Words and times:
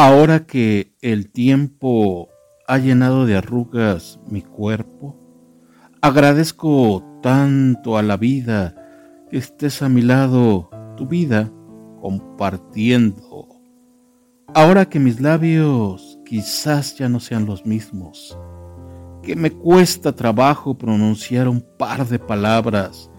Ahora 0.00 0.46
que 0.46 0.94
el 1.02 1.28
tiempo 1.28 2.28
ha 2.68 2.78
llenado 2.78 3.26
de 3.26 3.36
arrugas 3.36 4.20
mi 4.30 4.42
cuerpo, 4.42 5.16
agradezco 6.00 7.02
tanto 7.20 7.98
a 7.98 8.04
la 8.04 8.16
vida 8.16 8.76
que 9.28 9.38
estés 9.38 9.82
a 9.82 9.88
mi 9.88 10.02
lado, 10.02 10.70
tu 10.96 11.08
vida, 11.08 11.50
compartiendo. 12.00 13.48
Ahora 14.54 14.88
que 14.88 15.00
mis 15.00 15.20
labios 15.20 16.20
quizás 16.24 16.96
ya 16.96 17.08
no 17.08 17.18
sean 17.18 17.44
los 17.44 17.66
mismos, 17.66 18.38
que 19.24 19.34
me 19.34 19.50
cuesta 19.50 20.14
trabajo 20.14 20.78
pronunciar 20.78 21.48
un 21.48 21.60
par 21.76 22.06
de 22.06 22.20
palabras, 22.20 23.10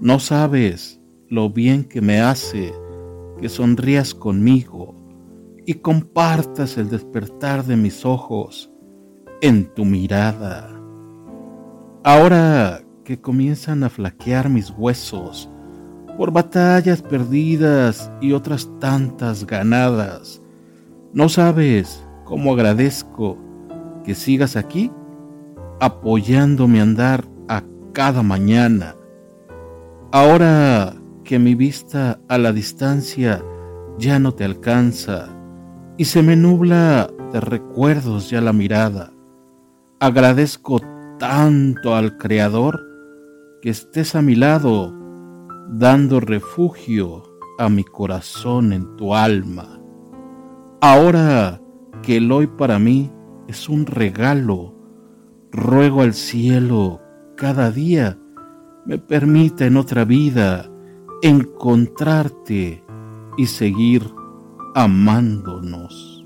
no 0.00 0.18
sabes 0.18 1.00
lo 1.28 1.50
bien 1.50 1.84
que 1.84 2.00
me 2.00 2.18
hace 2.20 2.72
que 3.40 3.48
sonrías 3.48 4.12
conmigo 4.12 5.05
y 5.66 5.74
compartas 5.74 6.78
el 6.78 6.88
despertar 6.88 7.64
de 7.64 7.76
mis 7.76 8.06
ojos 8.06 8.70
en 9.42 9.66
tu 9.74 9.84
mirada. 9.84 10.70
Ahora 12.04 12.82
que 13.04 13.20
comienzan 13.20 13.82
a 13.82 13.90
flaquear 13.90 14.48
mis 14.48 14.70
huesos 14.70 15.50
por 16.16 16.30
batallas 16.30 17.02
perdidas 17.02 18.10
y 18.20 18.32
otras 18.32 18.70
tantas 18.78 19.44
ganadas, 19.44 20.40
no 21.12 21.28
sabes 21.28 22.06
cómo 22.24 22.52
agradezco 22.52 23.36
que 24.04 24.14
sigas 24.14 24.56
aquí 24.56 24.92
apoyándome 25.80 26.78
a 26.78 26.84
andar 26.84 27.24
a 27.48 27.64
cada 27.92 28.22
mañana. 28.22 28.94
Ahora 30.12 30.94
que 31.24 31.40
mi 31.40 31.56
vista 31.56 32.20
a 32.28 32.38
la 32.38 32.52
distancia 32.52 33.42
ya 33.98 34.20
no 34.20 34.32
te 34.32 34.44
alcanza, 34.44 35.35
y 35.96 36.04
se 36.04 36.22
me 36.22 36.36
nubla 36.36 37.10
de 37.32 37.40
recuerdos 37.40 38.30
ya 38.30 38.40
la 38.40 38.52
mirada. 38.52 39.12
Agradezco 40.00 40.80
tanto 41.18 41.94
al 41.94 42.16
Creador 42.18 42.84
que 43.62 43.70
estés 43.70 44.14
a 44.14 44.22
mi 44.22 44.34
lado, 44.34 44.94
dando 45.70 46.20
refugio 46.20 47.22
a 47.58 47.68
mi 47.68 47.84
corazón 47.84 48.72
en 48.72 48.96
tu 48.96 49.14
alma. 49.14 49.80
Ahora 50.80 51.60
que 52.02 52.18
el 52.18 52.30
hoy 52.30 52.46
para 52.46 52.78
mí 52.78 53.10
es 53.48 53.68
un 53.68 53.86
regalo, 53.86 54.74
ruego 55.50 56.02
al 56.02 56.12
cielo 56.12 57.00
cada 57.36 57.70
día 57.70 58.18
me 58.86 58.98
permita 58.98 59.66
en 59.66 59.76
otra 59.76 60.04
vida 60.04 60.70
encontrarte 61.22 62.84
y 63.36 63.46
seguir 63.46 64.02
amándonos. 64.76 66.22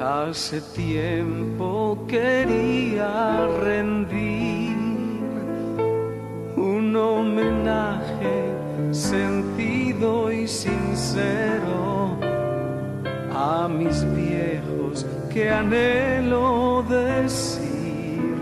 Hace 0.00 0.62
tiempo 0.74 1.98
quería 2.08 3.46
rendir 3.62 4.74
un 6.56 6.96
homenaje 6.96 8.54
sentido 8.90 10.32
y 10.32 10.48
sincero 10.48 12.16
a 13.34 13.68
mis 13.68 14.02
viejos 14.14 15.04
que 15.30 15.50
anhelo 15.50 16.86
decir 16.88 18.34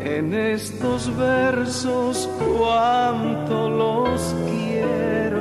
en 0.00 0.32
estos 0.32 1.14
versos 1.18 2.30
cuánto 2.38 3.68
los 3.68 4.34
quiero 4.48 5.35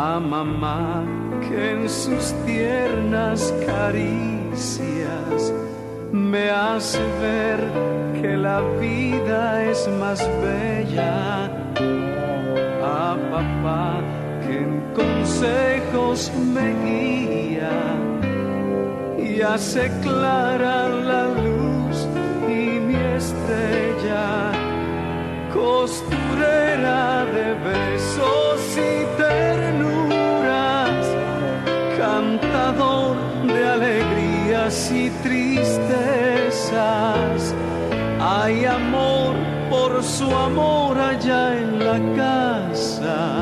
a 0.00 0.18
mamá 0.18 1.04
que 1.46 1.72
en 1.72 1.88
sus 1.88 2.32
tiernas 2.46 3.52
caricias 3.66 5.52
me 6.10 6.48
hace 6.48 7.02
ver 7.20 7.60
que 8.20 8.34
la 8.34 8.60
vida 8.80 9.62
es 9.70 9.86
más 10.00 10.20
bella. 10.42 11.44
A 13.04 13.16
papá 13.32 14.00
que 14.42 14.54
en 14.66 14.74
consejos 15.00 16.32
me 16.54 16.68
guía 16.84 17.76
y 19.18 19.42
hace 19.42 19.90
clara 20.02 20.88
la 21.10 21.24
luz 21.46 21.96
y 22.48 22.62
mi 22.88 23.00
estrella 23.20 24.52
costurera 25.52 27.29
de 33.46 33.68
alegrías 33.68 34.90
y 34.92 35.10
tristezas. 35.22 36.74
Hay 38.20 38.64
amor 38.64 39.34
por 39.70 40.02
su 40.02 40.30
amor 40.30 40.98
allá 40.98 41.56
en 41.56 41.78
la 41.78 41.98
casa. 42.16 43.40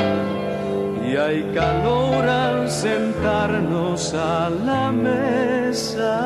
Y 1.04 1.16
hay 1.16 1.42
calor 1.54 2.28
al 2.28 2.70
sentarnos 2.70 4.14
a 4.14 4.50
la 4.50 4.92
mesa. 4.92 6.18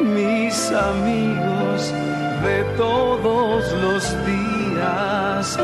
mis 0.00 0.56
amigos 0.72 1.92
de 2.46 2.58
todos 2.76 3.72
los 3.84 4.02
días, 4.26 5.58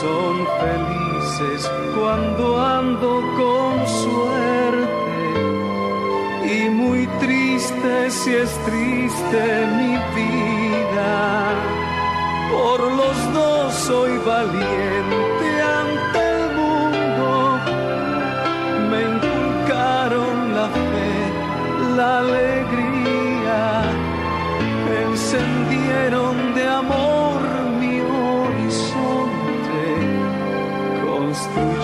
son 0.00 0.34
felices 0.62 1.70
cuando 1.96 2.44
ando 2.60 3.10
con 3.40 3.72
suerte 4.02 5.14
y 6.54 6.68
muy 6.70 7.06
triste 7.20 8.10
si 8.10 8.30
es 8.44 8.50
triste 8.68 9.42
mi 9.78 9.94
vida. 10.18 11.14
Por 12.52 12.80
los 13.00 13.16
dos 13.32 13.74
soy 13.74 14.12
valiente 14.18 15.48
ante 15.80 16.21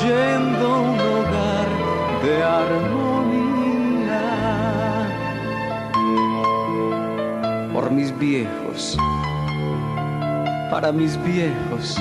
construyendo 0.09 0.81
un 0.81 1.01
hogar 1.01 1.69
de 2.23 2.43
armonía. 2.43 3.29
Por 7.73 7.91
mis 7.91 8.17
viejos, 8.19 8.97
para 10.71 10.93
mis 10.93 11.23
viejos, 11.23 11.97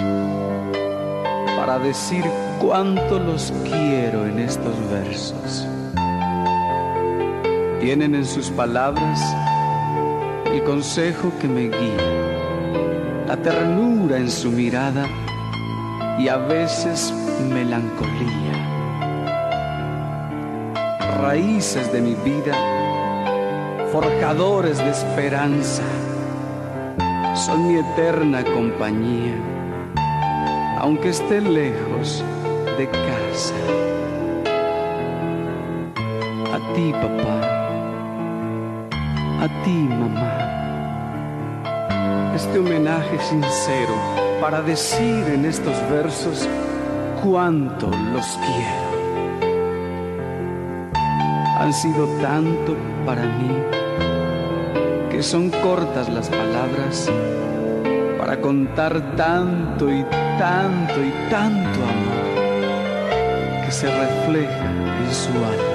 para 1.58 1.80
decir 1.80 2.24
cuánto 2.60 3.20
los 3.20 3.52
quiero 3.64 4.26
en 4.26 4.40
estos 4.40 4.76
versos 4.90 5.68
tienen 7.80 8.16
en 8.16 8.26
sus 8.26 8.50
palabras 8.50 9.22
el 10.52 10.64
consejo 10.64 11.32
que 11.40 11.48
me 11.48 11.70
guía, 11.70 13.26
la 13.28 13.38
ternura 13.38 14.18
en 14.18 14.30
su 14.32 14.52
mirada 14.52 15.06
y 16.18 16.28
a 16.28 16.38
veces 16.38 17.14
melancolía. 17.50 18.54
Raíces 21.22 21.92
de 21.92 22.02
mi 22.02 22.16
vida, 22.16 22.54
forjadores 23.92 24.78
de 24.78 24.90
esperanza, 24.90 25.84
son 27.36 27.68
mi 27.68 27.80
eterna 27.80 28.44
compañía, 28.44 29.36
aunque 30.80 31.10
esté 31.10 31.42
lejos 31.42 32.24
de 32.78 32.88
casa. 32.90 33.56
A 36.54 36.74
ti, 36.74 36.92
papá 36.94 37.58
a 39.40 39.48
ti, 39.64 39.88
mamá, 39.88 40.34
este 42.36 42.58
homenaje 42.58 43.20
sincero 43.20 44.27
para 44.42 44.62
decir 44.62 45.26
en 45.28 45.46
estos 45.46 45.76
versos 45.90 46.48
cuánto 47.24 47.88
los 47.88 48.26
quiero. 48.38 48.88
Han 51.60 51.74
sido 51.74 52.06
tanto 52.22 52.76
para 53.06 53.24
mí 53.24 53.52
que 55.10 55.24
son 55.24 55.50
cortas 55.50 56.08
las 56.10 56.30
palabras 56.30 57.10
para 58.20 58.40
contar 58.40 59.16
tanto 59.16 59.92
y 59.92 60.04
tanto 60.38 61.04
y 61.04 61.12
tanto 61.30 61.80
amor 61.80 62.28
que 63.66 63.72
se 63.72 63.88
refleja 63.88 64.66
en 64.66 65.14
su 65.14 65.30
alma. 65.30 65.67